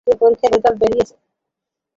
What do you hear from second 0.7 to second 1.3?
বেরিয়েছে।